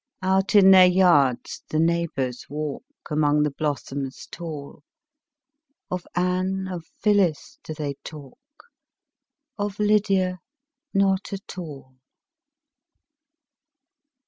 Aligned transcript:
Out 0.23 0.55
in 0.55 0.71
their 0.71 0.87
yards 0.87 1.61
the 1.69 1.77
neighbors 1.77 2.47
walk, 2.49 2.83
Among 3.11 3.43
the 3.43 3.51
blossoms 3.51 4.27
tall; 4.31 4.81
Of 5.91 6.07
Anne, 6.15 6.67
of 6.67 6.85
Phyllis, 7.03 7.59
do 7.63 7.75
they 7.75 7.93
talk, 8.03 8.39
Of 9.59 9.77
Lydia 9.77 10.39
not 10.91 11.31
at 11.33 11.55
all. 11.55 11.97